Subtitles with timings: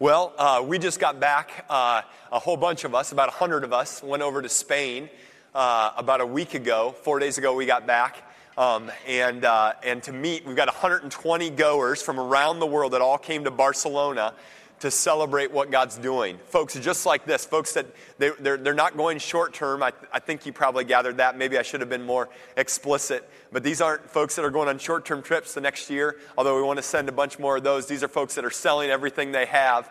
[0.00, 2.00] Well, uh, we just got back, uh,
[2.32, 5.10] a whole bunch of us, about 100 of us, went over to Spain
[5.54, 6.94] uh, about a week ago.
[7.02, 8.22] Four days ago, we got back.
[8.56, 13.02] Um, and, uh, and to meet, we've got 120 goers from around the world that
[13.02, 14.32] all came to Barcelona
[14.80, 16.38] to celebrate what God's doing.
[16.46, 17.86] Folks just like this, folks that
[18.18, 19.82] they, they're, they're not going short term.
[19.82, 21.36] I, I think you probably gathered that.
[21.36, 23.28] Maybe I should have been more explicit.
[23.52, 26.56] But these aren't folks that are going on short term trips the next year, although
[26.56, 27.86] we want to send a bunch more of those.
[27.86, 29.90] These are folks that are selling everything they have,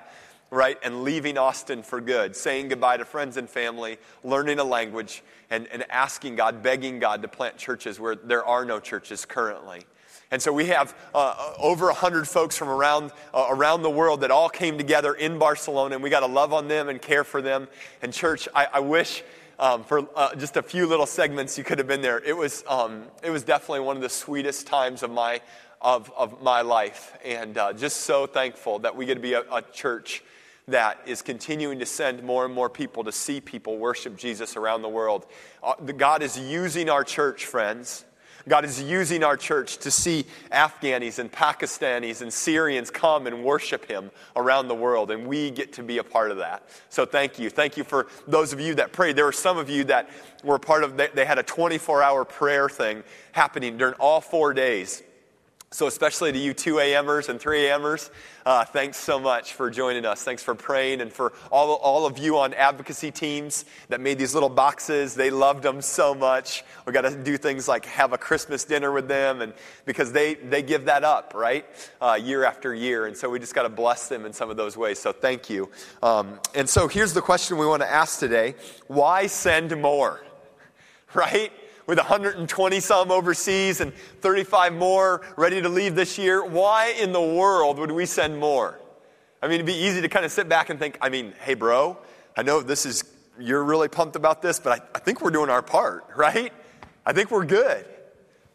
[0.50, 5.24] right, and leaving Austin for good, saying goodbye to friends and family, learning a language,
[5.52, 9.86] and, and asking God, begging God to plant churches where there are no churches currently.
[10.32, 14.30] And so we have uh, over 100 folks from around, uh, around the world that
[14.30, 17.42] all came together in Barcelona, and we got to love on them and care for
[17.42, 17.68] them.
[18.04, 19.24] And, church, I, I wish
[19.58, 22.20] um, for uh, just a few little segments you could have been there.
[22.20, 25.42] It was, um, it was definitely one of the sweetest times of my,
[25.82, 27.18] of, of my life.
[27.26, 30.24] And uh, just so thankful that we get to be a, a church
[30.68, 34.84] that is continuing to send more and more people to see people worship Jesus around
[34.84, 35.26] the world.
[35.64, 38.06] Uh, God is using our church, friends
[38.50, 43.86] God is using our church to see Afghanis and Pakistanis and Syrians come and worship
[43.86, 46.64] Him around the world, and we get to be a part of that.
[46.90, 47.52] So thank you.
[47.52, 49.16] Thank you for those of you that prayed.
[49.16, 50.10] There were some of you that
[50.44, 54.54] were part of, they, they had a 24 hour prayer thing happening during all four
[54.54, 55.04] days.
[55.72, 58.10] So, especially to you 2 a.m.ers and 3 a.m.ers,
[58.44, 60.24] uh, thanks so much for joining us.
[60.24, 64.34] Thanks for praying and for all, all of you on advocacy teams that made these
[64.34, 65.14] little boxes.
[65.14, 66.64] They loved them so much.
[66.88, 69.54] We got to do things like have a Christmas dinner with them, and
[69.86, 71.68] because they, they give that up, right?
[72.02, 73.06] Uh, year after year.
[73.06, 74.98] And so we just got to bless them in some of those ways.
[74.98, 75.70] So, thank you.
[76.02, 78.56] Um, and so, here's the question we want to ask today
[78.88, 80.24] why send more?
[81.16, 81.52] Right?
[81.90, 87.20] With 120 some overseas and 35 more ready to leave this year, why in the
[87.20, 88.80] world would we send more?
[89.42, 91.56] I mean, it'd be easy to kind of sit back and think, I mean, hey,
[91.56, 91.98] bro,
[92.38, 93.04] I know this is,
[93.40, 96.54] you're really pumped about this, but I, I think we're doing our part, right?
[97.08, 97.88] I think we're good.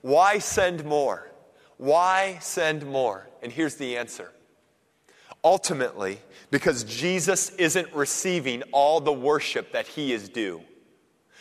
[0.03, 1.28] Why send more?
[1.76, 3.28] Why send more?
[3.42, 4.30] And here's the answer.
[5.42, 6.20] Ultimately,
[6.53, 10.62] because Jesus isn't receiving all the worship that he is due.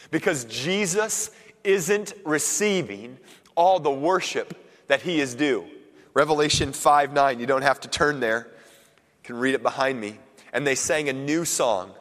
[0.09, 1.29] Because Jesus
[1.63, 3.17] isn't receiving
[3.55, 4.57] all the worship
[4.87, 5.65] that he is due.
[6.13, 8.47] Revelation 5 9, you don't have to turn there.
[8.47, 10.19] You can read it behind me.
[10.51, 11.91] And they sang a new song.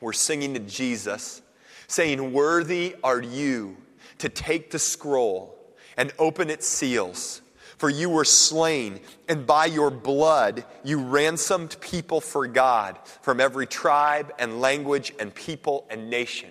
[0.00, 1.42] We're singing to Jesus,
[1.88, 3.76] saying, Worthy are you
[4.18, 5.56] to take the scroll
[5.96, 7.42] and open its seals.
[7.76, 13.66] For you were slain, and by your blood you ransomed people for God from every
[13.66, 16.50] tribe and language and people and nation.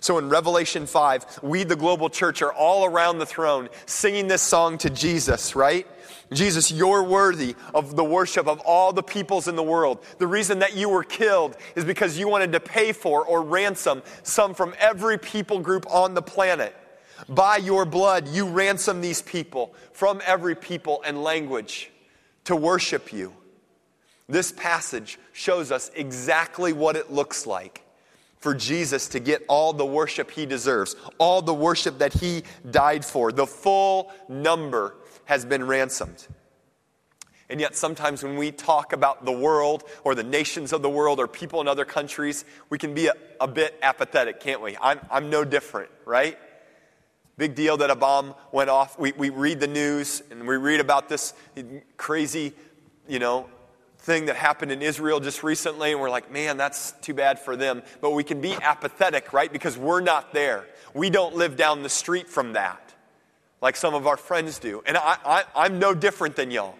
[0.00, 4.40] So in Revelation 5, we, the global church, are all around the throne singing this
[4.40, 5.86] song to Jesus, right?
[6.32, 10.04] Jesus, you're worthy of the worship of all the peoples in the world.
[10.18, 14.02] The reason that you were killed is because you wanted to pay for or ransom
[14.22, 16.74] some from every people group on the planet.
[17.28, 21.90] By your blood, you ransom these people from every people and language
[22.44, 23.34] to worship you.
[24.28, 27.82] This passage shows us exactly what it looks like
[28.40, 33.04] for Jesus to get all the worship he deserves, all the worship that he died
[33.04, 33.30] for.
[33.30, 34.96] The full number
[35.26, 36.26] has been ransomed.
[37.50, 41.18] And yet, sometimes when we talk about the world or the nations of the world
[41.18, 44.76] or people in other countries, we can be a, a bit apathetic, can't we?
[44.80, 46.38] I'm, I'm no different, right?
[47.36, 48.98] Big deal that a bomb went off.
[48.98, 51.34] We, we read the news and we read about this
[51.96, 52.52] crazy,
[53.08, 53.48] you know,
[54.00, 57.56] thing that happened in Israel just recently, and we're like, man, that's too bad for
[57.56, 57.82] them.
[58.00, 59.52] But we can be apathetic, right?
[59.52, 60.66] Because we're not there.
[60.94, 62.90] We don't live down the street from that
[63.60, 64.82] like some of our friends do.
[64.86, 66.76] And I, am no different than y'all.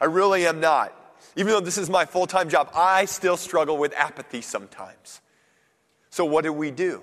[0.00, 0.92] I really am not.
[1.36, 5.20] Even though this is my full time job, I still struggle with apathy sometimes.
[6.10, 7.02] So, what do we do?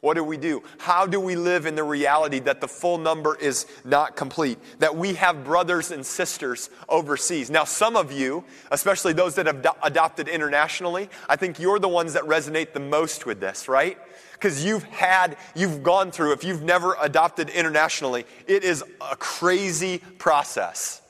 [0.00, 0.62] What do we do?
[0.78, 4.58] How do we live in the reality that the full number is not complete?
[4.78, 7.50] That we have brothers and sisters overseas.
[7.50, 11.88] Now, some of you, especially those that have do- adopted internationally, I think you're the
[11.88, 13.98] ones that resonate the most with this, right?
[14.32, 19.98] Because you've had, you've gone through, if you've never adopted internationally, it is a crazy
[20.16, 21.02] process.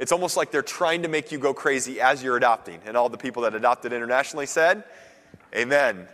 [0.00, 2.80] It's almost like they're trying to make you go crazy as you're adopting.
[2.84, 4.82] And all the people that adopted internationally said,
[5.54, 6.08] Amen.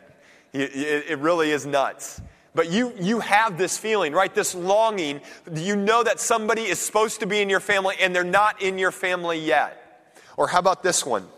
[0.52, 2.20] It really is nuts.
[2.54, 4.34] But you, you have this feeling, right?
[4.34, 5.20] This longing.
[5.54, 8.78] You know that somebody is supposed to be in your family and they're not in
[8.78, 10.12] your family yet.
[10.36, 11.28] Or how about this one?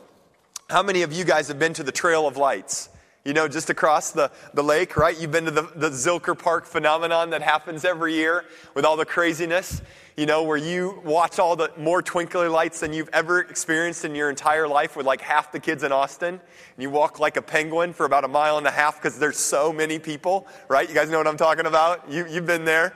[0.71, 2.89] How many of you guys have been to the Trail of Lights?
[3.25, 5.19] You know, just across the, the lake, right?
[5.19, 8.45] You've been to the, the Zilker Park phenomenon that happens every year
[8.75, 9.83] with all the craziness.
[10.17, 14.15] You know, where you watch all the more twinkly lights than you've ever experienced in
[14.15, 16.35] your entire life with like half the kids in Austin.
[16.35, 19.39] And you walk like a penguin for about a mile and a half because there's
[19.39, 20.89] so many people, right?
[20.89, 22.11] You guys know what I'm talking about?
[22.11, 22.95] You, you've been there.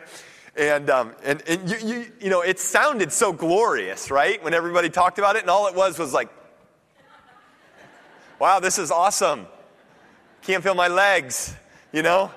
[0.56, 4.42] And, um, and, and you, you, you know, it sounded so glorious, right?
[4.42, 6.28] When everybody talked about it, and all it was was like,
[8.38, 9.46] wow, this is awesome.
[10.42, 11.54] Can't feel my legs,
[11.92, 12.30] you know?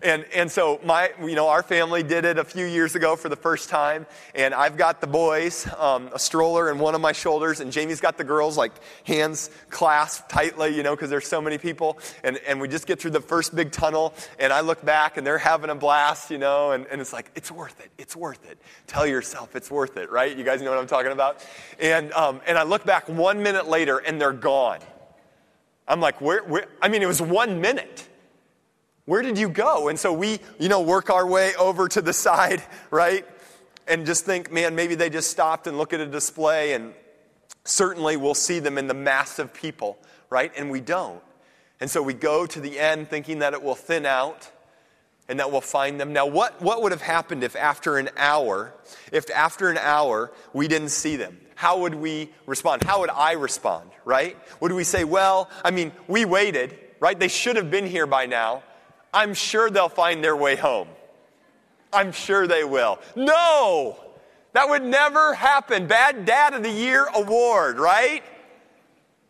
[0.00, 3.28] And, and so my, you know, our family did it a few years ago for
[3.28, 4.06] the first time.
[4.32, 8.00] And I've got the boys, um, a stroller in one of my shoulders, and Jamie's
[8.00, 8.72] got the girls like
[9.04, 11.98] hands clasped tightly, you know, because there's so many people.
[12.22, 15.26] And, and we just get through the first big tunnel, and I look back and
[15.26, 17.90] they're having a blast, you know, and, and it's like, it's worth it.
[17.98, 18.58] It's worth it.
[18.86, 20.36] Tell yourself it's worth it, right?
[20.36, 21.44] You guys know what I'm talking about?
[21.80, 24.78] And, um, and I look back one minute later and they're gone.
[25.88, 26.66] I'm like, where, where?
[26.80, 28.07] I mean, it was one minute
[29.08, 29.88] where did you go?
[29.88, 33.24] And so we, you know, work our way over to the side, right?
[33.86, 36.92] And just think, man, maybe they just stopped and look at a display, and
[37.64, 39.96] certainly we'll see them in the mass of people,
[40.28, 40.52] right?
[40.58, 41.22] And we don't.
[41.80, 44.50] And so we go to the end thinking that it will thin out
[45.26, 46.12] and that we'll find them.
[46.12, 48.74] Now, what, what would have happened if after an hour,
[49.10, 51.40] if after an hour we didn't see them?
[51.54, 52.84] How would we respond?
[52.84, 54.36] How would I respond, right?
[54.60, 57.18] Would we say, well, I mean, we waited, right?
[57.18, 58.64] They should have been here by now.
[59.12, 60.88] I'm sure they'll find their way home.
[61.92, 62.98] I'm sure they will.
[63.16, 63.96] No!
[64.52, 65.86] That would never happen.
[65.86, 68.22] Bad Dad of the Year award, right?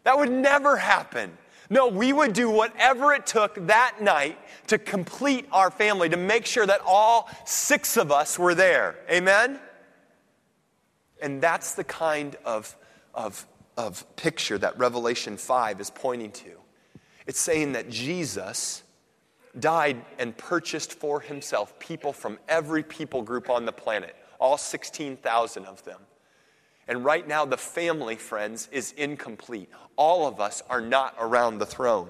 [0.04, 1.36] That would never happen.
[1.70, 4.38] No, we would do whatever it took that night
[4.68, 8.96] to complete our family, to make sure that all six of us were there.
[9.10, 9.60] Amen?
[11.20, 12.74] And that's the kind of,
[13.12, 13.46] of,
[13.76, 16.52] of picture that Revelation 5 is pointing to.
[17.26, 18.82] It's saying that Jesus
[19.60, 25.64] died and purchased for himself people from every people group on the planet, all 16,000
[25.64, 26.00] of them.
[26.86, 29.68] And right now, the family, friends, is incomplete.
[29.96, 32.08] All of us are not around the throne.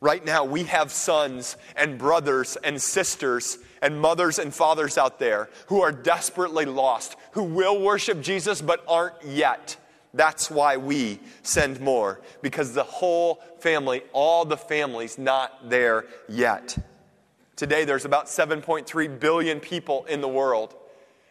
[0.00, 5.48] Right now, we have sons and brothers and sisters and mothers and fathers out there
[5.66, 9.76] who are desperately lost, who will worship Jesus but aren't yet.
[10.12, 16.78] That's why we send more, because the whole family, all the families, not there yet.
[17.56, 20.76] Today, there's about 7.3 billion people in the world.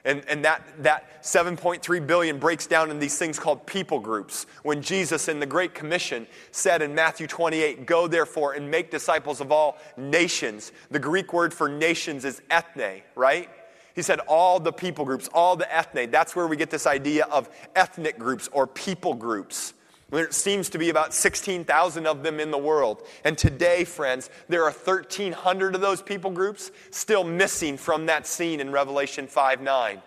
[0.03, 4.47] And, and that, that 7.3 billion breaks down in these things called people groups.
[4.63, 9.39] When Jesus in the Great Commission said in Matthew 28, Go therefore and make disciples
[9.39, 13.49] of all nations, the Greek word for nations is ethne, right?
[13.95, 16.11] He said all the people groups, all the ethne.
[16.11, 19.73] That's where we get this idea of ethnic groups or people groups.
[20.09, 23.01] There seems to be about 16,000 of them in the world.
[23.23, 28.59] And today, friends, there are 1,300 of those people groups still missing from that scene
[28.59, 30.01] in Revelation 5 9.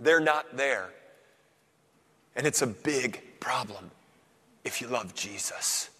[0.00, 0.90] They're not there.
[2.36, 3.90] And it's a big problem
[4.64, 5.90] if you love Jesus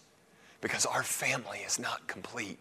[0.61, 2.59] because our family is not complete.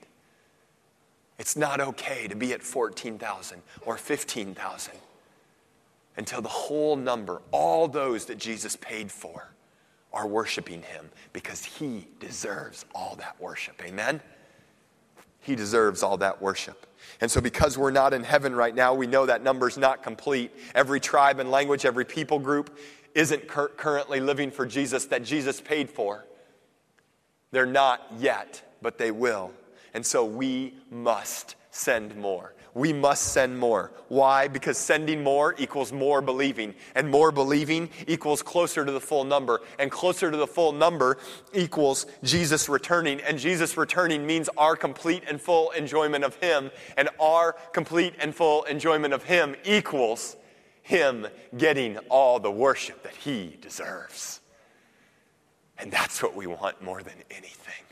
[1.39, 4.95] It's not okay to be at 14,000 or 15,000
[6.17, 9.49] until the whole number, all those that Jesus paid for,
[10.13, 13.81] are worshiping him because he deserves all that worship.
[13.85, 14.21] Amen?
[15.41, 16.87] He deserves all that worship.
[17.21, 20.53] And so, because we're not in heaven right now, we know that number's not complete.
[20.75, 22.77] Every tribe and language, every people group
[23.15, 26.25] isn't cur- currently living for Jesus that Jesus paid for.
[27.51, 29.53] They're not yet, but they will.
[29.95, 32.55] And so we must send more.
[32.75, 33.93] We must send more.
[34.09, 34.49] Why?
[34.49, 39.61] Because sending more equals more believing, and more believing equals closer to the full number,
[39.79, 41.19] and closer to the full number
[41.53, 47.09] equals Jesus returning, and Jesus returning means our complete and full enjoyment of Him, and
[47.21, 50.37] our complete and full enjoyment of Him equals
[50.83, 54.41] Him getting all the worship that He deserves.
[55.79, 57.88] And that's what we want more than anything.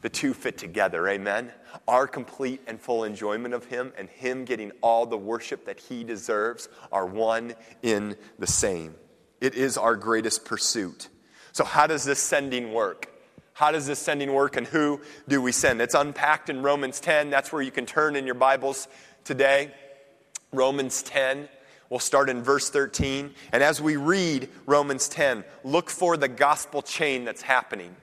[0.00, 1.52] The two fit together, amen?
[1.88, 6.04] Our complete and full enjoyment of Him and Him getting all the worship that He
[6.04, 8.94] deserves are one in the same.
[9.40, 11.08] It is our greatest pursuit.
[11.52, 13.10] So, how does this sending work?
[13.54, 15.80] How does this sending work and who do we send?
[15.80, 17.30] It's unpacked in Romans 10.
[17.30, 18.86] That's where you can turn in your Bibles
[19.24, 19.72] today.
[20.52, 21.48] Romans 10.
[21.90, 23.34] We'll start in verse 13.
[23.50, 27.96] And as we read Romans 10, look for the gospel chain that's happening.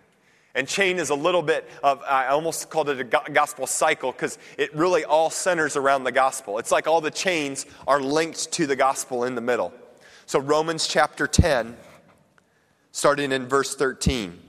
[0.55, 4.37] And chain is a little bit of, I almost called it a gospel cycle because
[4.57, 6.59] it really all centers around the gospel.
[6.59, 9.73] It's like all the chains are linked to the gospel in the middle.
[10.25, 11.75] So, Romans chapter 10,
[12.93, 14.39] starting in verse 13.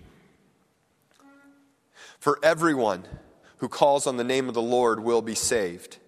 [2.20, 3.04] For everyone
[3.58, 5.98] who calls on the name of the Lord will be saved.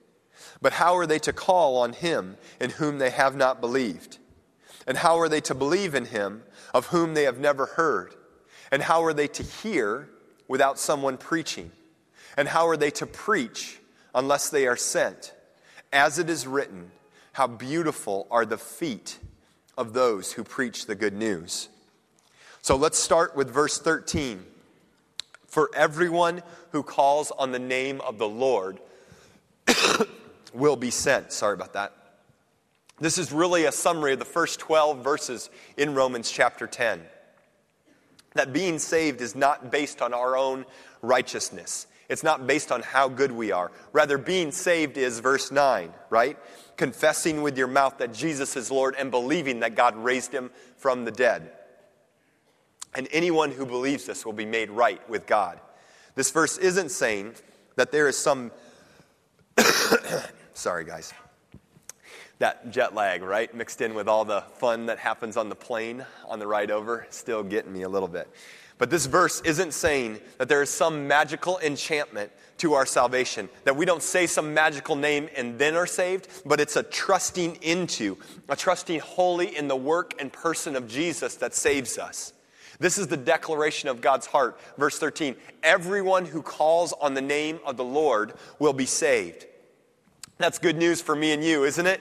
[0.63, 4.19] But how are they to call on him in whom they have not believed?
[4.87, 8.15] And how are they to believe in him of whom they have never heard?
[8.71, 10.09] And how are they to hear
[10.47, 11.71] without someone preaching?
[12.37, 13.79] And how are they to preach
[14.15, 15.33] unless they are sent?
[15.93, 16.91] As it is written,
[17.33, 19.19] how beautiful are the feet
[19.77, 21.69] of those who preach the good news.
[22.63, 24.45] So let's start with verse 13.
[25.47, 28.81] For everyone who calls on the name of the Lord
[30.53, 31.33] will be sent.
[31.33, 31.95] Sorry about that.
[33.01, 37.01] This is really a summary of the first 12 verses in Romans chapter 10.
[38.39, 40.65] That being saved is not based on our own
[41.03, 41.89] righteousness.
[42.09, 43.73] It's not based on how good we are.
[43.93, 46.39] Rather, being saved is verse 9, right?
[46.77, 51.05] Confessing with your mouth that Jesus is Lord and believing that God raised him from
[51.05, 51.51] the dead.
[52.95, 55.59] And anyone who believes this will be made right with God.
[56.15, 57.35] This verse isn't saying
[57.75, 58.53] that there is some
[60.55, 61.13] Sorry, guys.
[62.39, 63.53] That jet lag, right?
[63.53, 67.07] Mixed in with all the fun that happens on the plane on the ride over,
[67.11, 68.29] still getting me a little bit.
[68.79, 73.77] But this verse isn't saying that there is some magical enchantment to our salvation, that
[73.77, 78.17] we don't say some magical name and then are saved, but it's a trusting into,
[78.49, 82.33] a trusting wholly in the work and person of Jesus that saves us.
[82.81, 84.61] This is the declaration of God's heart.
[84.77, 89.47] Verse 13 Everyone who calls on the name of the Lord will be saved.
[90.39, 92.01] That's good news for me and you, isn't it?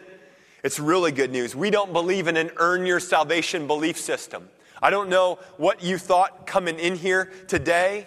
[0.68, 1.56] It's really good news.
[1.56, 4.50] We don't believe in an earn your salvation belief system.
[4.82, 8.06] I don't know what you thought coming in here today,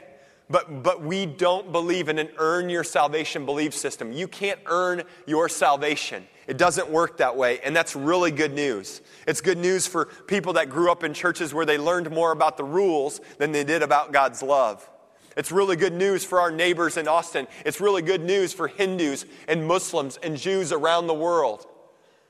[0.50, 4.12] but, but we don't believe in an earn your salvation belief system.
[4.12, 6.26] You can't earn your salvation.
[6.46, 9.00] It doesn't work that way, and that's really good news.
[9.26, 12.58] It's good news for people that grew up in churches where they learned more about
[12.58, 14.86] the rules than they did about God's love.
[15.34, 17.46] It's really good news for our neighbors in Austin.
[17.64, 21.66] It's really good news for Hindus and Muslims and Jews around the world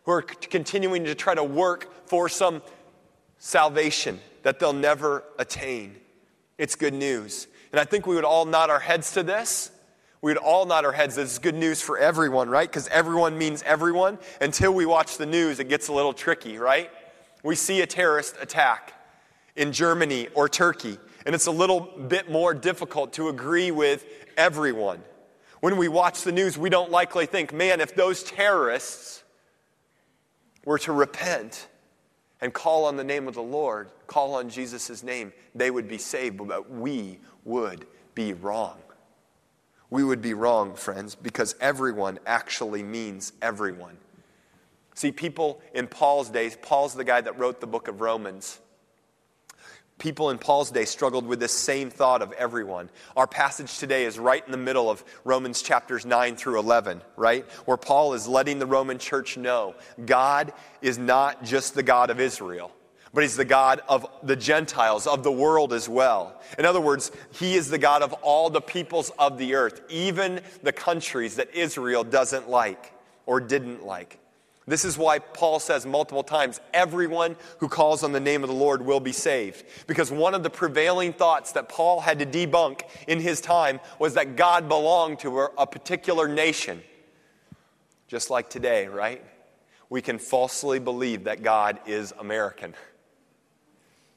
[0.04, 2.62] who are continuing to try to work for some
[3.38, 5.96] salvation that they'll never attain.
[6.58, 7.46] It's good news.
[7.72, 9.70] And I think we would all nod our heads to this.
[10.22, 11.14] We would all nod our heads.
[11.16, 12.68] This is good news for everyone, right?
[12.68, 14.18] Because everyone means everyone.
[14.40, 16.90] Until we watch the news, it gets a little tricky, right?
[17.42, 18.92] We see a terrorist attack
[19.56, 24.04] in Germany or Turkey, and it's a little bit more difficult to agree with
[24.36, 25.02] everyone.
[25.60, 29.19] When we watch the news, we don't likely think, man, if those terrorists
[30.64, 31.68] were to repent
[32.40, 35.98] and call on the name of the Lord, call on Jesus' name, they would be
[35.98, 36.46] saved.
[36.46, 38.78] But we would be wrong.
[39.90, 43.96] We would be wrong, friends, because everyone actually means everyone.
[44.94, 48.59] See, people in Paul's days, Paul's the guy that wrote the book of Romans
[50.00, 52.90] people in Paul's day struggled with this same thought of everyone.
[53.16, 57.44] Our passage today is right in the middle of Romans chapters 9 through 11, right?
[57.66, 60.52] Where Paul is letting the Roman church know God
[60.82, 62.72] is not just the God of Israel,
[63.12, 66.40] but he's the God of the Gentiles, of the world as well.
[66.58, 70.40] In other words, he is the God of all the peoples of the earth, even
[70.62, 72.92] the countries that Israel doesn't like
[73.26, 74.19] or didn't like.
[74.70, 78.54] This is why Paul says multiple times everyone who calls on the name of the
[78.54, 79.64] Lord will be saved.
[79.88, 84.14] Because one of the prevailing thoughts that Paul had to debunk in his time was
[84.14, 86.82] that God belonged to a particular nation.
[88.06, 89.24] Just like today, right?
[89.88, 92.74] We can falsely believe that God is American.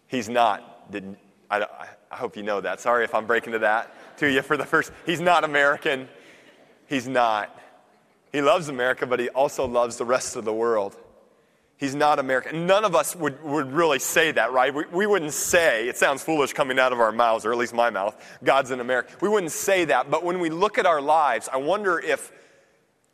[0.06, 0.92] He's not.
[0.92, 1.18] Did,
[1.50, 1.66] I,
[2.12, 2.80] I hope you know that.
[2.80, 4.92] Sorry if I'm breaking to that to you for the first.
[5.08, 6.08] He's not American.
[6.86, 7.60] He's not.
[8.34, 10.98] He loves America, but he also loves the rest of the world.
[11.78, 12.66] He's not American.
[12.66, 14.74] None of us would, would really say that, right?
[14.74, 17.74] We, we wouldn't say, it sounds foolish coming out of our mouths, or at least
[17.74, 19.14] my mouth, God's in America.
[19.22, 22.32] We wouldn't say that, but when we look at our lives, I wonder if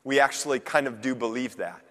[0.05, 1.81] we actually kind of do believe that.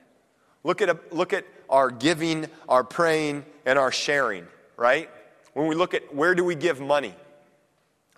[0.64, 5.10] Look at, a, look at our giving, our praying, and our sharing, right?
[5.52, 7.14] When we look at where do we give money?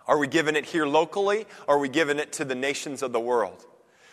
[0.07, 3.13] Are we giving it here locally, or are we giving it to the nations of
[3.13, 3.67] the world?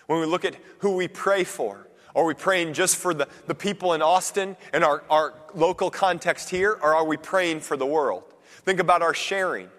[0.08, 3.54] When we look at who we pray for, are we praying just for the, the
[3.54, 7.86] people in Austin and our, our local context here, or are we praying for the
[7.86, 8.24] world?
[8.64, 9.70] Think about our sharing.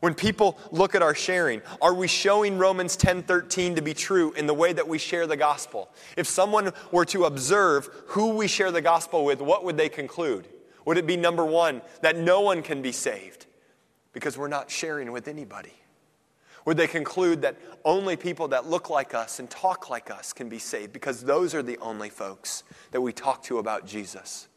[0.00, 4.46] When people look at our sharing, are we showing Romans 10:13 to be true in
[4.46, 5.90] the way that we share the gospel?
[6.16, 10.48] If someone were to observe who we share the gospel with, what would they conclude?
[10.86, 13.46] Would it be number 1 that no one can be saved
[14.12, 15.74] because we're not sharing with anybody?
[16.64, 20.48] Would they conclude that only people that look like us and talk like us can
[20.48, 24.48] be saved because those are the only folks that we talk to about Jesus?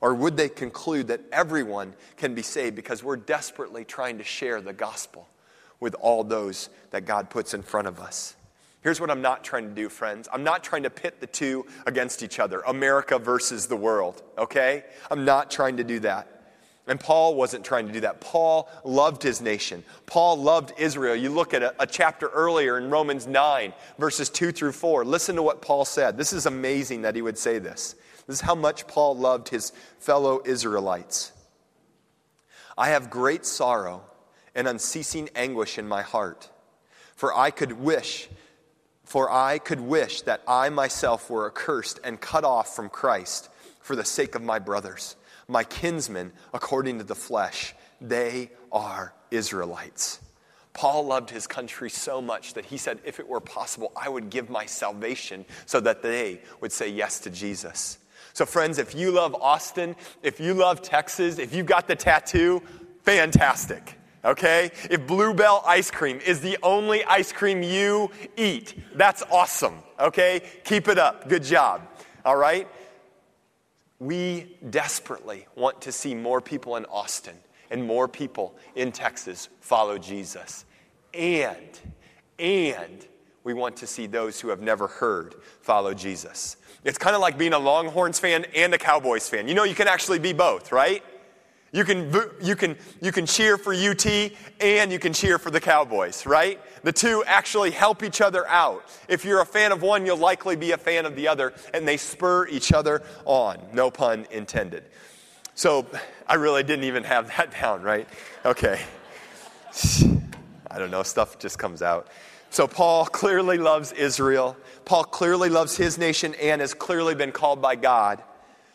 [0.00, 4.60] Or would they conclude that everyone can be saved because we're desperately trying to share
[4.60, 5.28] the gospel
[5.78, 8.34] with all those that God puts in front of us?
[8.82, 10.28] Here's what I'm not trying to do, friends.
[10.32, 14.82] I'm not trying to pit the two against each other, America versus the world, okay?
[15.08, 16.31] I'm not trying to do that.
[16.86, 18.20] And Paul wasn't trying to do that.
[18.20, 19.84] Paul loved his nation.
[20.06, 21.14] Paul loved Israel.
[21.14, 25.04] You look at a, a, chapter earlier in Romans 9, verses 2 through 4.
[25.04, 26.16] Listen to what Paul said.
[26.16, 27.94] This is amazing that he would say this.
[28.26, 31.32] This is how much Paul loved his fellow Israelites.
[32.76, 34.02] I have great sorrow
[34.54, 36.50] and unceasing anguish in my heart,
[37.14, 38.28] for I could wish
[39.12, 43.94] for I could wish that I myself were accursed and cut off from Christ for
[43.94, 45.16] the sake of my brothers,
[45.52, 47.74] my kinsmen according to the flesh.
[48.00, 50.20] They are Israelites.
[50.72, 54.30] Paul loved his country so much that he said, if it were possible, I would
[54.30, 57.98] give my salvation so that they would say yes to Jesus.
[58.32, 62.62] So, friends, if you love Austin, if you love Texas, if you've got the tattoo,
[63.02, 64.70] fantastic okay?
[64.90, 70.42] If Bluebell ice cream is the only ice cream you eat, that's awesome, okay?
[70.64, 71.28] Keep it up.
[71.28, 71.82] Good job,
[72.24, 72.68] all right?
[74.02, 77.36] We desperately want to see more people in Austin
[77.70, 80.64] and more people in Texas follow Jesus.
[81.14, 81.78] And,
[82.36, 83.06] and
[83.44, 86.56] we want to see those who have never heard follow Jesus.
[86.82, 89.46] It's kind of like being a Longhorns fan and a Cowboys fan.
[89.46, 91.04] You know, you can actually be both, right?
[91.72, 92.12] You can,
[92.42, 94.06] you, can, you can cheer for UT
[94.60, 96.60] and you can cheer for the Cowboys, right?
[96.84, 98.84] The two actually help each other out.
[99.08, 101.88] If you're a fan of one, you'll likely be a fan of the other, and
[101.88, 103.58] they spur each other on.
[103.72, 104.84] No pun intended.
[105.54, 105.86] So
[106.26, 108.06] I really didn't even have that down, right?
[108.44, 108.80] Okay.
[110.70, 112.08] I don't know, stuff just comes out.
[112.50, 114.58] So Paul clearly loves Israel.
[114.84, 118.22] Paul clearly loves his nation and has clearly been called by God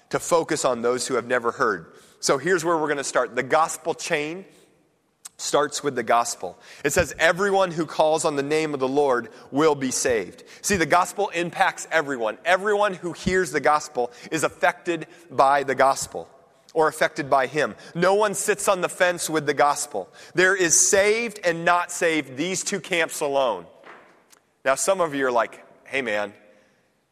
[0.10, 1.94] to focus on those who have never heard.
[2.20, 3.36] So here's where we're going to start.
[3.36, 4.46] The gospel chain
[5.38, 6.58] starts with the gospel.
[6.84, 10.44] It says, Everyone who calls on the name of the Lord will be saved.
[10.62, 12.38] See, the gospel impacts everyone.
[12.44, 16.28] Everyone who hears the gospel is affected by the gospel
[16.74, 17.76] or affected by him.
[17.96, 20.10] No one sits on the fence with the gospel.
[20.34, 23.66] There is saved and not saved, these two camps alone.
[24.66, 26.34] Now, some of you are like, hey man,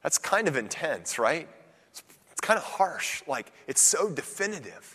[0.03, 1.47] that's kind of intense, right?
[1.91, 3.23] It's kind of harsh.
[3.27, 4.94] Like, it's so definitive.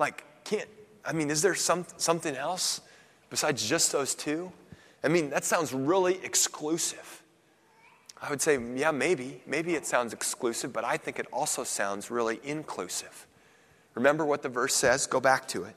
[0.00, 0.68] Like, can't,
[1.04, 2.80] I mean, is there some, something else
[3.28, 4.50] besides just those two?
[5.04, 7.22] I mean, that sounds really exclusive.
[8.20, 9.42] I would say, yeah, maybe.
[9.46, 13.26] Maybe it sounds exclusive, but I think it also sounds really inclusive.
[13.94, 15.06] Remember what the verse says?
[15.06, 15.76] Go back to it.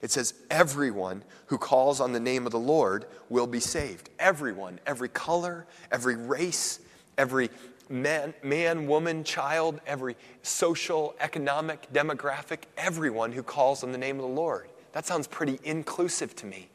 [0.00, 4.10] It says, Everyone who calls on the name of the Lord will be saved.
[4.18, 6.80] Everyone, every color, every race,
[7.16, 7.50] every
[7.92, 14.22] man, man, woman, child, every social, economic, demographic, everyone who calls on the name of
[14.22, 14.68] the Lord.
[14.92, 16.68] That sounds pretty inclusive to me.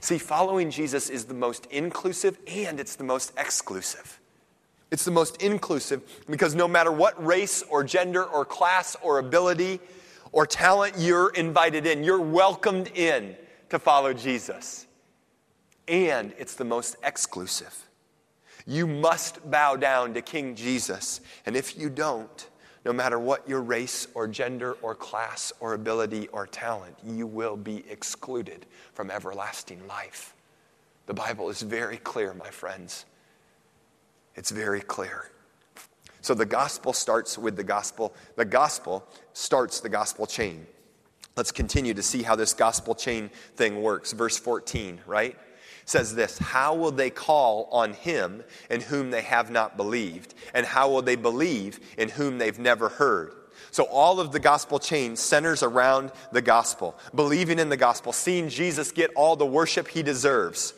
[0.00, 4.20] See, following Jesus is the most inclusive and it's the most exclusive.
[4.90, 9.80] It's the most inclusive because no matter what race or gender or class or ability
[10.32, 13.36] or talent you're invited in, you're welcomed in
[13.68, 14.86] to follow Jesus.
[15.86, 17.89] And it's the most exclusive.
[18.70, 21.20] You must bow down to King Jesus.
[21.44, 22.48] And if you don't,
[22.84, 27.56] no matter what your race or gender or class or ability or talent, you will
[27.56, 30.36] be excluded from everlasting life.
[31.06, 33.06] The Bible is very clear, my friends.
[34.36, 35.32] It's very clear.
[36.20, 38.14] So the gospel starts with the gospel.
[38.36, 40.64] The gospel starts the gospel chain.
[41.36, 44.12] Let's continue to see how this gospel chain thing works.
[44.12, 45.36] Verse 14, right?
[45.90, 50.34] Says this How will they call on him in whom they have not believed?
[50.54, 53.34] And how will they believe in whom they've never heard?
[53.72, 58.48] So, all of the gospel chain centers around the gospel, believing in the gospel, seeing
[58.48, 60.74] Jesus get all the worship he deserves.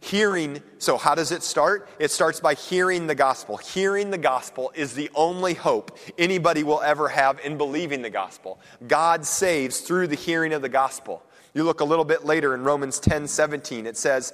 [0.00, 1.88] Hearing, so how does it start?
[1.98, 3.56] It starts by hearing the gospel.
[3.56, 8.60] Hearing the gospel is the only hope anybody will ever have in believing the gospel.
[8.86, 11.24] God saves through the hearing of the gospel.
[11.58, 14.32] You look a little bit later in Romans 10 17, it says,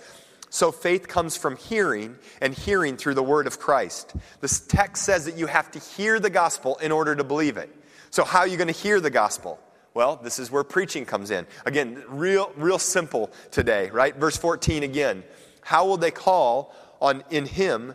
[0.51, 4.13] So faith comes from hearing, and hearing through the word of Christ.
[4.43, 7.75] This text says that you have to hear the gospel in order to believe it.
[8.11, 9.59] So, how are you going to hear the gospel?
[9.95, 11.47] Well, this is where preaching comes in.
[11.65, 14.15] Again, real, real simple today, right?
[14.15, 15.25] Verse 14 again.
[15.63, 17.95] How will they call on in him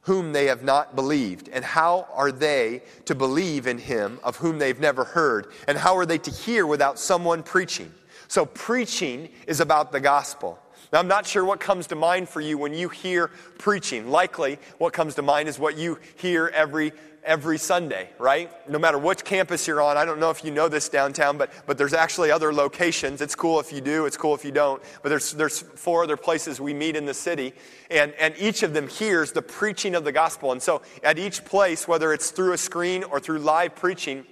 [0.00, 1.50] whom they have not believed?
[1.50, 5.52] And how are they to believe in him of whom they've never heard?
[5.68, 7.92] And how are they to hear without someone preaching?
[8.28, 10.58] So, preaching is about the gospel.
[10.92, 14.10] Now, I'm not sure what comes to mind for you when you hear preaching.
[14.10, 16.92] Likely, what comes to mind is what you hear every
[17.24, 18.50] every Sunday, right?
[18.70, 19.98] No matter which campus you're on.
[19.98, 23.20] I don't know if you know this downtown, but, but there's actually other locations.
[23.20, 24.82] It's cool if you do, it's cool if you don't.
[25.02, 27.52] But there's, there's four other places we meet in the city,
[27.90, 30.52] and, and each of them hears the preaching of the gospel.
[30.52, 34.24] And so at each place, whether it's through a screen or through live preaching,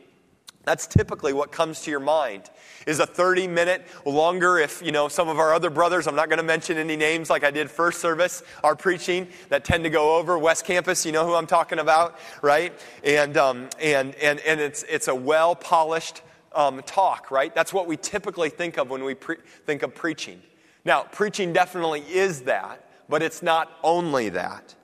[0.66, 2.50] that's typically what comes to your mind.
[2.86, 6.28] Is a 30 minute longer if, you know, some of our other brothers, I'm not
[6.28, 9.90] going to mention any names like I did first service, are preaching that tend to
[9.90, 10.36] go over.
[10.36, 12.72] West Campus, you know who I'm talking about, right?
[13.04, 17.54] And, um, and, and, and it's, it's a well polished um, talk, right?
[17.54, 20.42] That's what we typically think of when we pre- think of preaching.
[20.84, 24.74] Now, preaching definitely is that, but it's not only that.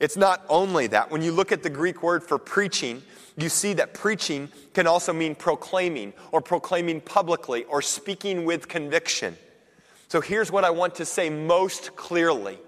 [0.00, 1.10] It's not only that.
[1.10, 3.02] When you look at the Greek word for preaching,
[3.42, 9.36] you see that preaching can also mean proclaiming or proclaiming publicly or speaking with conviction.
[10.08, 12.58] So here's what I want to say most clearly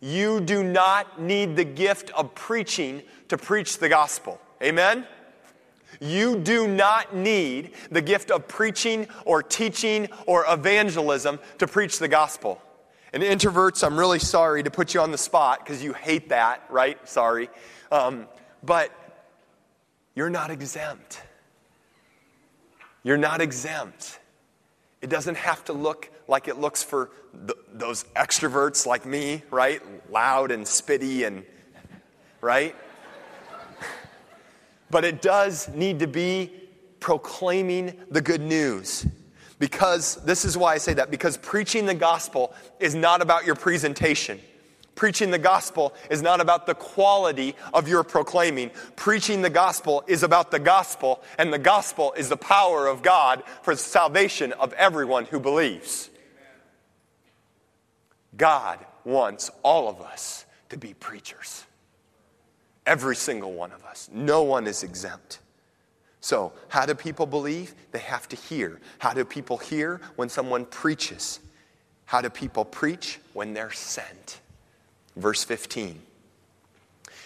[0.00, 4.40] you do not need the gift of preaching to preach the gospel.
[4.62, 5.06] Amen?
[6.00, 12.08] You do not need the gift of preaching or teaching or evangelism to preach the
[12.08, 12.62] gospel.
[13.12, 16.62] And introverts, I'm really sorry to put you on the spot because you hate that,
[16.68, 17.08] right?
[17.08, 17.48] Sorry.
[17.90, 18.28] Um,
[18.62, 18.92] but
[20.18, 21.22] you're not exempt.
[23.04, 24.18] You're not exempt.
[25.00, 29.80] It doesn't have to look like it looks for the, those extroverts like me, right?
[30.10, 31.44] Loud and spitty and,
[32.40, 32.74] right?
[34.90, 36.50] but it does need to be
[36.98, 39.06] proclaiming the good news.
[39.60, 43.54] Because, this is why I say that, because preaching the gospel is not about your
[43.54, 44.40] presentation.
[44.98, 48.72] Preaching the gospel is not about the quality of your proclaiming.
[48.96, 53.44] Preaching the gospel is about the gospel, and the gospel is the power of God
[53.62, 56.10] for the salvation of everyone who believes.
[58.36, 61.64] God wants all of us to be preachers.
[62.84, 64.10] Every single one of us.
[64.12, 65.38] No one is exempt.
[66.20, 67.72] So, how do people believe?
[67.92, 68.80] They have to hear.
[68.98, 70.00] How do people hear?
[70.16, 71.38] When someone preaches.
[72.06, 73.20] How do people preach?
[73.32, 74.40] When they're sent.
[75.18, 76.00] Verse 15.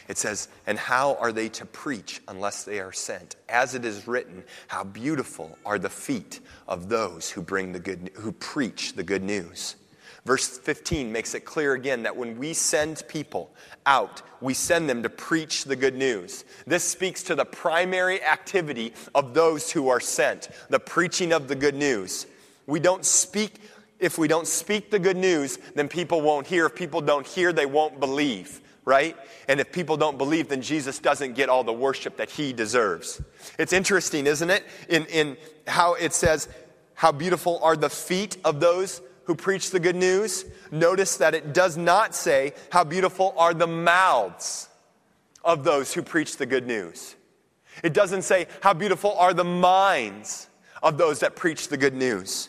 [0.09, 3.37] It says, And how are they to preach unless they are sent?
[3.49, 8.11] As it is written, How beautiful are the feet of those who, bring the good,
[8.15, 9.77] who preach the good news.
[10.25, 13.53] Verse 15 makes it clear again that when we send people
[13.87, 16.45] out, we send them to preach the good news.
[16.67, 21.57] This speaks to the primary activity of those who are sent, the preaching of the
[21.57, 22.27] good news.
[22.67, 23.61] We don't speak
[24.03, 26.67] if we don't speak the good news, then people won't hear.
[26.67, 29.17] If people don't hear, they won't believe, right?
[29.49, 33.23] And if people don't believe, then Jesus doesn't get all the worship that he deserves.
[33.59, 34.65] It's interesting, isn't it?
[34.89, 35.37] In, in
[35.67, 36.49] how it says,
[36.95, 40.45] How beautiful are the feet of those who preach the good news.
[40.71, 44.69] Notice that it does not say, How beautiful are the mouths
[45.45, 47.15] of those who preach the good news.
[47.83, 50.49] It doesn't say, How beautiful are the minds
[50.83, 52.49] of those that preach the good news.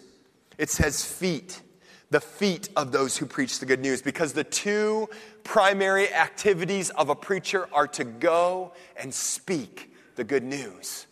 [0.64, 1.62] It says feet,
[2.10, 5.10] the feet of those who preach the good news, because the two
[5.44, 11.06] primary activities of a preacher are to go and speak the good news.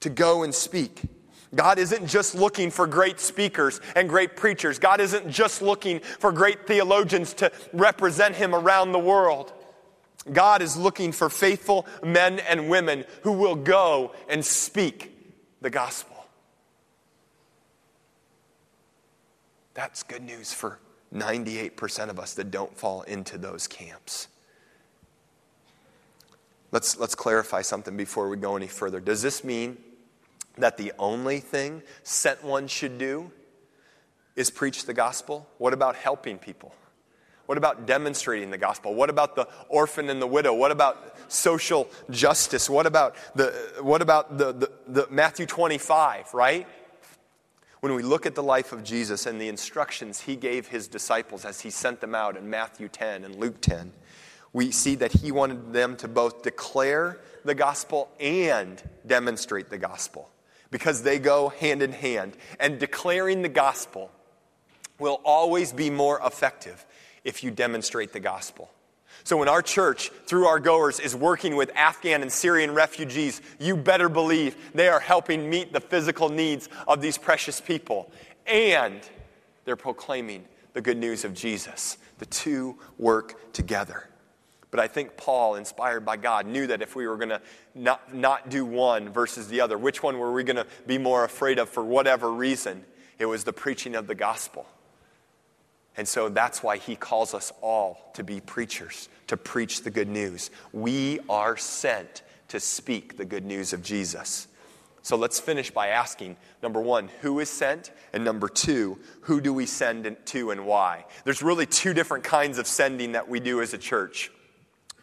[0.00, 1.00] To go and speak.
[1.54, 4.78] God isn't just looking for great speakers and great preachers.
[4.78, 9.50] God isn't just looking for great theologians to represent Him around the world.
[10.30, 15.10] God is looking for faithful men and women who will go and speak
[15.62, 16.17] the gospel.
[19.78, 20.80] That's good news for
[21.14, 24.26] 98% of us that don't fall into those camps.
[26.72, 28.98] Let's, let's clarify something before we go any further.
[28.98, 29.78] Does this mean
[30.56, 33.30] that the only thing sent one should do
[34.34, 35.48] is preach the gospel?
[35.58, 36.74] What about helping people?
[37.46, 38.96] What about demonstrating the gospel?
[38.96, 40.54] What about the orphan and the widow?
[40.54, 42.68] What about social justice?
[42.68, 46.66] What about the what about the, the, the Matthew 25, right?
[47.80, 51.44] When we look at the life of Jesus and the instructions he gave his disciples
[51.44, 53.92] as he sent them out in Matthew 10 and Luke 10,
[54.52, 60.28] we see that he wanted them to both declare the gospel and demonstrate the gospel
[60.70, 62.36] because they go hand in hand.
[62.58, 64.10] And declaring the gospel
[64.98, 66.84] will always be more effective
[67.24, 68.70] if you demonstrate the gospel.
[69.28, 73.76] So when our church, through our goers, is working with Afghan and Syrian refugees, you
[73.76, 78.10] better believe they are helping meet the physical needs of these precious people.
[78.46, 79.02] And
[79.66, 81.98] they're proclaiming the good news of Jesus.
[82.20, 84.08] The two work together.
[84.70, 87.42] But I think Paul, inspired by God, knew that if we were going to
[87.74, 91.24] not, not do one versus the other, which one were we going to be more
[91.24, 92.82] afraid of for whatever reason?
[93.18, 94.66] it was the preaching of the gospel.
[95.98, 100.08] And so that's why he calls us all to be preachers, to preach the good
[100.08, 100.50] news.
[100.72, 104.46] We are sent to speak the good news of Jesus.
[105.02, 107.90] So let's finish by asking number one, who is sent?
[108.12, 111.04] And number two, who do we send to and why?
[111.24, 114.30] There's really two different kinds of sending that we do as a church.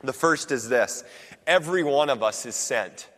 [0.01, 1.03] The first is this
[1.45, 3.10] every one of us is sent.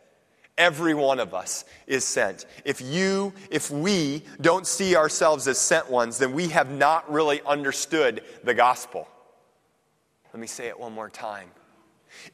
[0.57, 2.45] Every one of us is sent.
[2.65, 7.41] If you, if we don't see ourselves as sent ones, then we have not really
[7.45, 9.07] understood the gospel.
[10.33, 11.49] Let me say it one more time.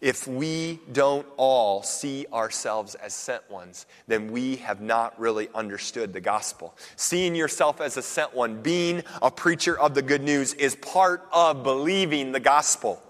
[0.01, 6.13] If we don't all see ourselves as sent ones, then we have not really understood
[6.13, 6.77] the gospel.
[6.95, 11.27] Seeing yourself as a sent one, being a preacher of the good news, is part
[11.31, 13.01] of believing the gospel.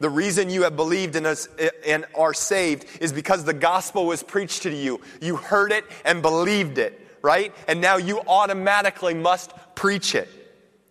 [0.00, 4.06] The reason you have believed in us eh, and are saved is because the gospel
[4.06, 5.00] was preached to you.
[5.20, 7.52] You heard it and believed it, right?
[7.66, 10.28] And now you automatically must preach it.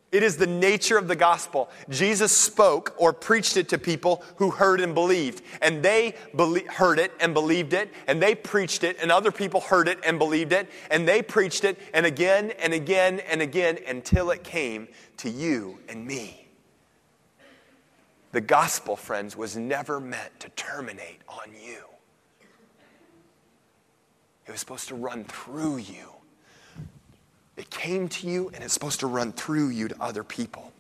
[0.10, 1.70] It is the nature of the gospel.
[1.90, 5.42] Jesus spoke or preached it to people who heard and believed.
[5.62, 6.16] And they
[6.70, 10.18] heard it and believed it, and they preached it, and other people heard it and
[10.18, 14.88] believed it, and they preached it, and again and again and again until it came
[15.18, 16.47] to you and me.
[18.32, 21.84] The gospel, friends, was never meant to terminate on you.
[24.46, 26.10] It was supposed to run through you.
[27.58, 30.72] It came to you and it's supposed to run through you to other people.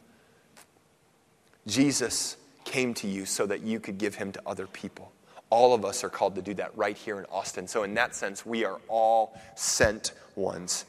[1.65, 5.11] Jesus came to you so that you could give him to other people.
[5.49, 7.67] All of us are called to do that right here in Austin.
[7.67, 10.85] So, in that sense, we are all sent ones.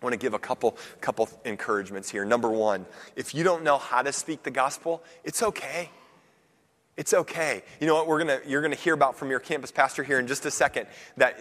[0.00, 2.24] I want to give a couple, couple encouragements here.
[2.24, 2.84] Number one,
[3.16, 5.90] if you don't know how to speak the gospel, it's okay.
[6.96, 7.62] It's okay.
[7.78, 10.18] You know what we're gonna, you're going to hear about from your campus pastor here
[10.18, 10.86] in just a second
[11.18, 11.38] that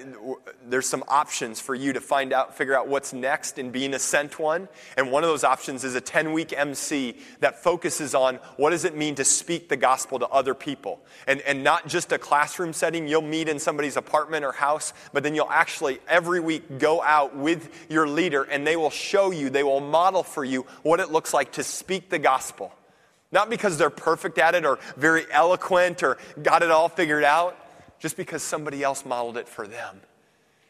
[0.68, 4.00] there's some options for you to find out, figure out what's next in being a
[4.00, 4.68] sent one.
[4.98, 8.84] And one of those options is a 10 week MC that focuses on what does
[8.84, 11.00] it mean to speak the gospel to other people.
[11.26, 13.08] And, and not just a classroom setting.
[13.08, 17.34] You'll meet in somebody's apartment or house, but then you'll actually every week go out
[17.34, 21.12] with your leader and they will show you, they will model for you what it
[21.12, 22.74] looks like to speak the gospel.
[23.36, 27.58] Not because they're perfect at it or very eloquent or got it all figured out,
[28.00, 30.00] just because somebody else modeled it for them.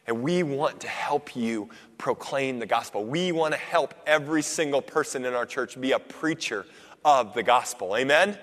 [0.08, 3.04] And we want to help you proclaim the gospel.
[3.04, 6.66] We want to help every single person in our church be a preacher
[7.04, 7.96] of the gospel.
[7.96, 8.36] Amen?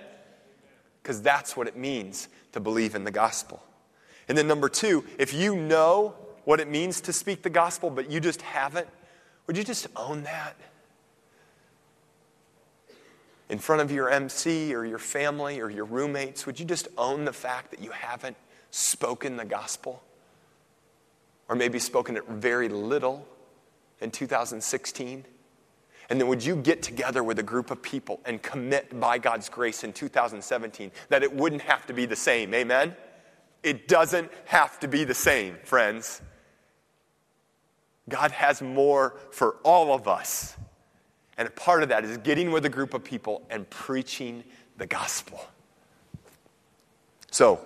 [1.02, 3.62] Because that's what it means to believe in the gospel.
[4.30, 8.10] And then, number two, if you know what it means to speak the gospel, but
[8.10, 8.88] you just haven't,
[9.48, 10.56] would you just own that?
[13.50, 17.26] In front of your MC or your family or your roommates, would you just own
[17.26, 18.38] the fact that you haven't
[18.72, 20.02] spoken the gospel?
[21.50, 23.28] Or maybe spoken it very little
[24.00, 25.26] in 2016?
[26.10, 29.50] And then would you get together with a group of people and commit by God's
[29.50, 32.54] grace in 2017 that it wouldn't have to be the same?
[32.54, 32.96] Amen?
[33.62, 36.22] It doesn't have to be the same, friends.
[38.10, 40.58] God has more for all of us.
[41.38, 44.44] And a part of that is getting with a group of people and preaching
[44.78, 45.46] the gospel.
[47.32, 47.60] So,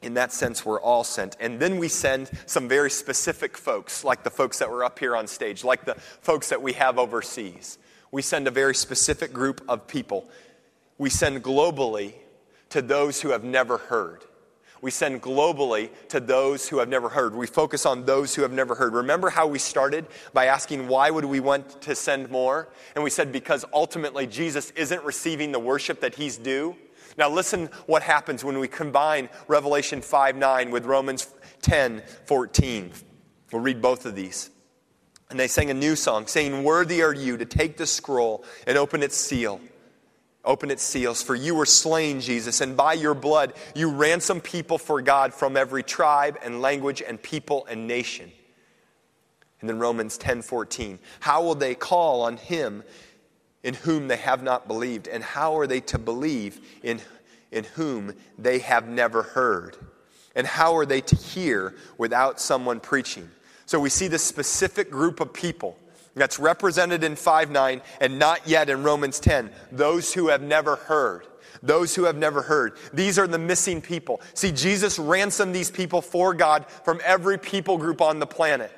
[0.00, 1.36] in that sense, we're all sent.
[1.38, 5.14] And then we send some very specific folks, like the folks that were up here
[5.14, 7.78] on stage, like the folks that we have overseas.
[8.10, 10.28] We send a very specific group of people.
[10.98, 12.14] We send globally
[12.70, 14.24] to those who have never heard
[14.82, 17.34] we send globally to those who have never heard.
[17.34, 18.92] We focus on those who have never heard.
[18.92, 22.68] Remember how we started by asking why would we want to send more?
[22.94, 26.76] And we said because ultimately Jesus isn't receiving the worship that he's due.
[27.16, 31.28] Now listen what happens when we combine Revelation 5 9 with Romans
[31.62, 32.90] 10 14.
[33.52, 34.50] We'll read both of these.
[35.30, 38.76] And they sang a new song, saying, Worthy are you to take the scroll and
[38.76, 39.60] open its seal.
[40.44, 44.76] Open its seals, for you were slain, Jesus, and by your blood you ransom people
[44.76, 48.32] for God from every tribe and language and people and nation.
[49.60, 50.98] And then Romans 10 14.
[51.20, 52.82] How will they call on him
[53.62, 55.06] in whom they have not believed?
[55.06, 57.00] And how are they to believe in,
[57.52, 59.76] in whom they have never heard?
[60.34, 63.30] And how are they to hear without someone preaching?
[63.66, 65.78] So we see this specific group of people
[66.14, 69.50] that's represented in 5 9 and not yet in Romans 10.
[69.70, 71.26] Those who have never heard.
[71.62, 72.76] Those who have never heard.
[72.92, 74.20] These are the missing people.
[74.34, 78.72] See, Jesus ransomed these people for God from every people group on the planet.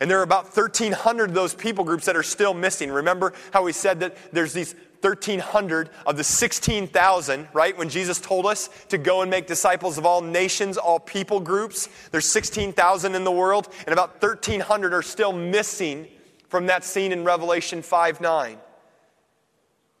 [0.00, 2.90] And there are about 1,300 of those people groups that are still missing.
[2.90, 7.76] Remember how we said that there's these 1,300 of the 16,000, right?
[7.76, 11.88] When Jesus told us to go and make disciples of all nations, all people groups.
[12.10, 16.08] There's 16,000 in the world, and about 1,300 are still missing
[16.48, 18.58] from that scene in Revelation 5 9.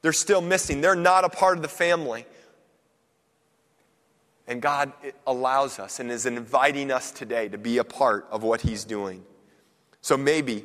[0.02, 0.80] They're still missing.
[0.80, 2.26] They're not a part of the family.
[4.46, 4.92] And God
[5.26, 9.24] allows us and is inviting us today to be a part of what He's doing.
[10.00, 10.64] So maybe,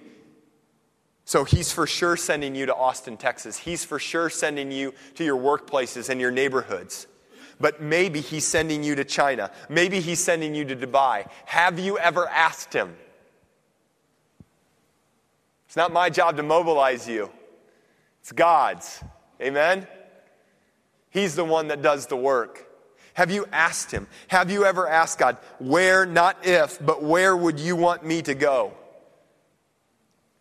[1.25, 3.57] so He's for sure sending you to Austin, Texas.
[3.57, 7.07] He's for sure sending you to your workplaces and your neighborhoods.
[7.59, 9.51] But maybe He's sending you to China.
[9.67, 11.29] Maybe He's sending you to Dubai.
[11.45, 12.95] Have you ever asked Him?
[15.73, 17.31] It's not my job to mobilize you,
[18.21, 19.03] it's God's.
[19.41, 19.87] Amen?
[21.09, 22.67] He's the one that does the work.
[23.15, 24.05] Have you asked Him?
[24.27, 28.35] Have you ever asked God, where, not if, but where would you want me to
[28.35, 28.75] go?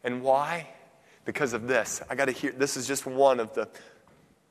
[0.04, 0.68] And why?
[1.24, 2.02] Because of this.
[2.10, 3.70] I got to hear, this is just one of the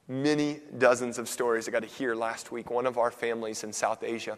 [0.08, 2.72] many dozens of stories I got to hear last week.
[2.72, 4.36] One of our families in South Asia,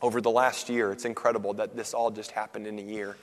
[0.00, 3.16] over the last year, it's incredible that this all just happened in a year.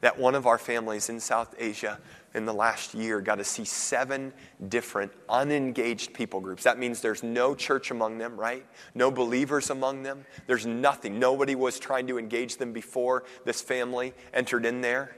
[0.00, 1.98] That one of our families in South Asia
[2.34, 4.32] in the last year got to see seven
[4.68, 6.62] different unengaged people groups.
[6.62, 8.64] That means there's no church among them, right?
[8.94, 10.24] No believers among them.
[10.46, 11.18] There's nothing.
[11.18, 15.16] Nobody was trying to engage them before this family entered in there.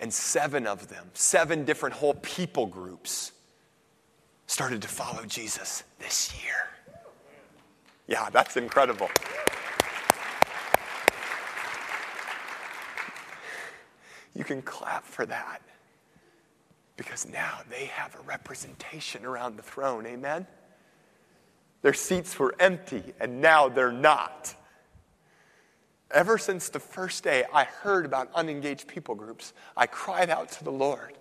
[0.00, 3.32] And seven of them, seven different whole people groups,
[4.46, 6.68] started to follow Jesus this year.
[8.06, 9.10] Yeah, that's incredible.
[14.38, 15.60] You can clap for that
[16.96, 20.06] because now they have a representation around the throne.
[20.06, 20.46] Amen?
[21.82, 24.54] Their seats were empty, and now they're not.
[26.12, 30.64] Ever since the first day I heard about unengaged people groups, I cried out to
[30.64, 31.18] the Lord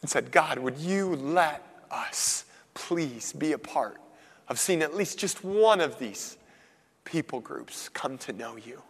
[0.00, 4.00] and said, God, would you let us please be a part
[4.48, 6.38] of seeing at least just one of these
[7.04, 8.80] people groups come to know you?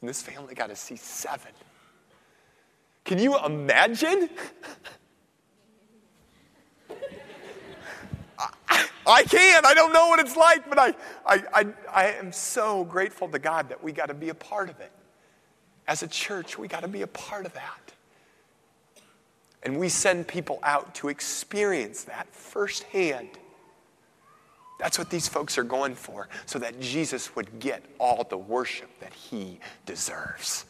[0.00, 1.52] And this family got to see seven.
[3.10, 4.30] Can you imagine?
[9.04, 9.66] I, can.
[9.66, 10.94] I don't know what it's like, but I,
[11.26, 14.70] I, I, I am so grateful to God that we got to be a part
[14.70, 14.92] of it.
[15.88, 17.92] As a church, we got to be a part of that.
[19.64, 23.30] And we send people out to experience that firsthand.
[24.78, 28.88] That's what these folks are going for, so that Jesus would get all the worship
[29.00, 30.64] that he deserves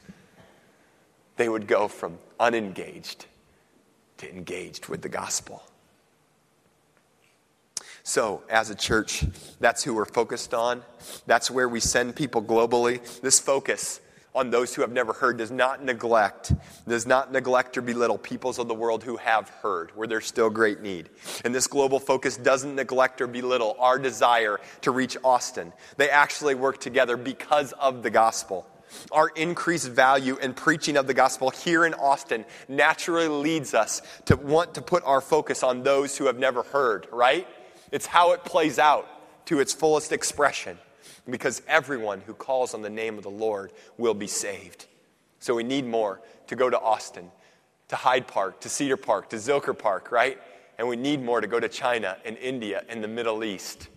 [1.40, 3.24] they would go from unengaged
[4.18, 5.62] to engaged with the gospel.
[8.03, 9.24] So, as a church,
[9.59, 10.83] that's who we're focused on.
[11.26, 13.00] That's where we send people globally.
[13.22, 14.03] This focus
[14.35, 16.53] on those who have never heard does not neglect,
[16.87, 20.50] does not neglect or belittle peoples of the world who have heard, where there's still
[20.50, 21.09] great need.
[21.42, 25.72] And this global focus doesn't neglect or belittle our desire to reach Austin.
[25.96, 28.66] They actually work together because of the gospel.
[29.12, 34.37] Our increased value in preaching of the gospel here in Austin naturally leads us to
[34.37, 37.46] want to put our focus on those who have never heard, right?
[37.92, 39.07] It's how it plays out
[39.46, 40.79] to its fullest expression
[41.29, 44.87] because everyone who calls on the name of the Lord will be saved.
[45.38, 47.31] So we need more to go to Austin,
[47.88, 50.38] to Hyde Park, to Cedar Park, to Zilker Park, right?
[50.79, 53.88] And we need more to go to China and India and the Middle East.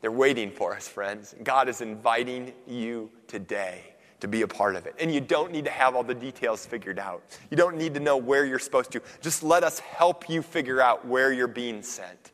[0.00, 1.34] They're waiting for us, friends.
[1.42, 3.89] God is inviting you today
[4.20, 4.94] to be a part of it.
[5.00, 7.22] And you don't need to have all the details figured out.
[7.50, 9.02] You don't need to know where you're supposed to.
[9.20, 12.32] Just let us help you figure out where you're being sent.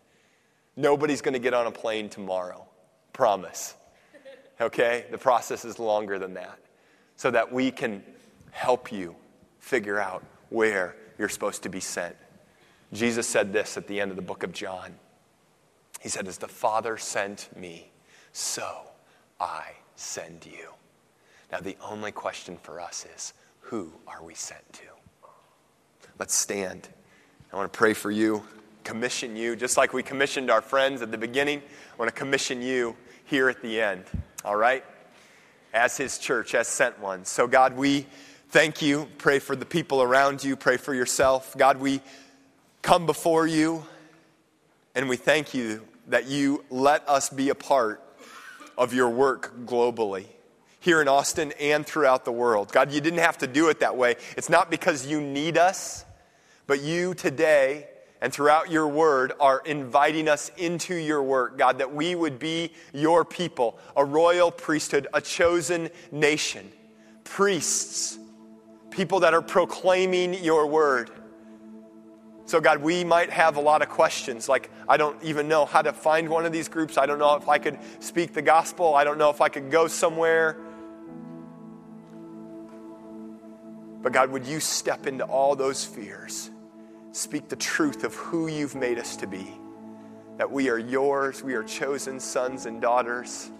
[0.77, 2.67] Nobody's going to get on a plane tomorrow.
[3.13, 3.75] Promise.
[4.61, 5.07] Okay?
[5.11, 6.59] The process is longer than that.
[7.17, 8.03] So that we can
[8.51, 9.17] help you
[9.59, 12.17] figure out where you're supposed to be sent.
[12.93, 14.95] Jesus said this at the end of the book of John.
[16.01, 17.91] He said, As the Father sent me,
[18.33, 18.91] so
[19.41, 20.69] I send you.
[21.51, 24.83] Now, the only question for us is who are we sent to?
[26.19, 26.89] Let's stand.
[27.53, 28.43] I want to pray for you,
[28.85, 31.59] commission you, just like we commissioned our friends at the beginning.
[31.59, 34.05] I want to commission you here at the end,
[34.45, 34.85] all right?
[35.73, 37.29] As His church, as sent ones.
[37.29, 38.07] So, God, we
[38.51, 39.09] thank you.
[39.19, 40.57] Pray for the people around you.
[40.57, 41.57] Pray for yourself.
[41.57, 42.01] God, we
[42.83, 43.85] come before you
[44.95, 48.03] and we thank you that you let us be a part
[48.79, 50.27] of your work globally
[50.87, 52.71] here in Austin and throughout the world.
[52.71, 54.15] God, you didn't have to do it that way.
[54.37, 56.05] It's not because you need us,
[56.69, 57.89] but you today
[58.21, 62.73] and throughout your word are inviting us into your work, God, that we would be
[62.95, 66.71] your people, a royal priesthood, a chosen nation,
[67.25, 68.17] priests,
[68.91, 71.11] people that are proclaiming your word.
[72.45, 75.83] So, God, we might have a lot of questions like, I don't even know how
[75.83, 76.97] to find one of these groups.
[76.97, 78.95] I don't know if I could speak the gospel.
[78.95, 80.57] I don't know if I could go somewhere.
[84.07, 86.53] But God, would you step into all those fears?
[87.11, 89.51] Speak the truth of who you've made us to be.
[90.37, 93.51] That we are yours, we are chosen sons and daughters.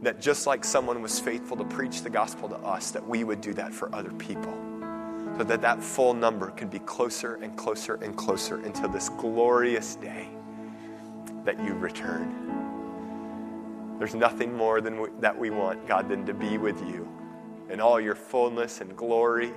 [0.00, 3.42] That just like someone was faithful to preach the gospel to us, that we would
[3.42, 4.54] do that for other people.
[5.36, 9.96] So that that full number could be closer and closer and closer until this glorious
[9.96, 10.26] day
[11.44, 12.34] that you return.
[13.98, 17.06] There's nothing more than we, that we want, God, than to be with you
[17.74, 19.52] in all your fullness and glory.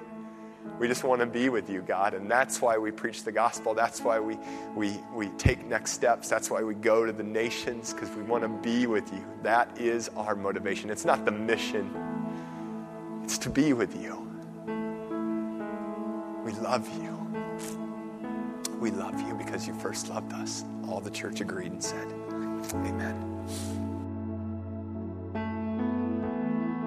[0.79, 3.75] We just want to be with you, God, and that's why we preach the gospel.
[3.75, 4.39] That's why we,
[4.75, 6.27] we, we take next steps.
[6.27, 9.23] That's why we go to the nations, because we want to be with you.
[9.43, 10.89] That is our motivation.
[10.89, 11.93] It's not the mission,
[13.23, 14.23] it's to be with you.
[16.43, 17.13] We love you.
[18.79, 20.65] We love you because you first loved us.
[20.89, 22.07] All the church agreed and said,
[22.73, 23.86] Amen.